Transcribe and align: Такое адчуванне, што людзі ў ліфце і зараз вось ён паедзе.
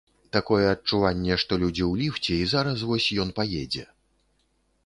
Такое 0.35 0.61
адчуванне, 0.75 1.37
што 1.43 1.59
людзі 1.65 1.83
ў 1.91 2.05
ліфце 2.05 2.33
і 2.39 2.49
зараз 2.55 2.77
вось 2.93 3.09
ён 3.25 3.29
паедзе. 3.41 3.89